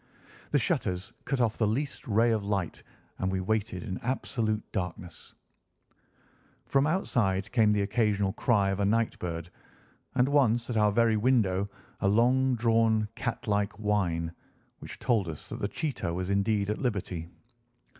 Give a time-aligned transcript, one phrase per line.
[0.49, 2.81] The shutters cut off the least ray of light,
[3.19, 5.35] and we waited in absolute darkness.
[6.65, 9.51] From outside came the occasional cry of a night bird,
[10.15, 11.69] and once at our very window
[11.99, 14.31] a long drawn catlike whine,
[14.79, 17.29] which told us that the cheetah was indeed at liberty.